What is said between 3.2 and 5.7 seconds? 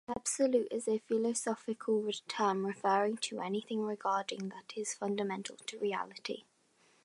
anything regarded as fundamental